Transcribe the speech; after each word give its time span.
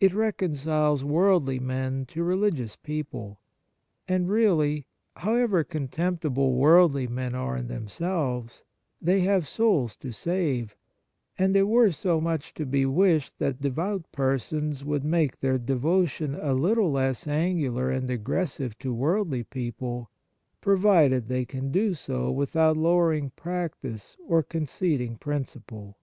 It 0.00 0.14
reconciles 0.14 1.04
worldly 1.04 1.58
men 1.60 2.06
to 2.06 2.22
religious 2.24 2.74
people; 2.74 3.38
and, 4.08 4.26
really, 4.26 4.86
however 5.16 5.62
.contemptible 5.62 6.54
worldly 6.54 7.06
men 7.06 7.34
are 7.34 7.54
in 7.58 7.68
themselves, 7.68 8.62
they 9.02 9.20
have 9.20 9.46
souls 9.46 9.94
to 9.96 10.10
save, 10.10 10.74
and 11.38 11.54
it 11.54 11.64
were 11.64 11.92
much 12.18 12.54
to 12.54 12.64
be 12.64 12.86
wished 12.86 13.38
that 13.40 13.60
devout 13.60 14.10
persons 14.10 14.86
would 14.86 15.04
make 15.04 15.38
their 15.38 15.58
devo 15.58 16.08
tion 16.08 16.34
a 16.34 16.54
little 16.54 16.90
less 16.90 17.26
angular 17.26 17.90
and 17.90 18.10
aggressive 18.10 18.78
to 18.78 18.94
worldly 18.94 19.42
people, 19.44 20.08
provided 20.62 21.28
they 21.28 21.44
can 21.44 21.70
do 21.70 21.92
so 21.92 22.30
without 22.30 22.78
lowering 22.78 23.32
practice 23.36 24.16
or 24.26 24.42
conceding 24.42 25.16
principle. 25.16 25.98